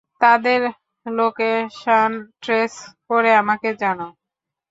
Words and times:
তাদের 0.21 0.61
location 1.05 2.11
trace 2.41 2.73
করে 3.09 3.31
আমাকে 3.41 3.69
জানাও। 3.81 4.11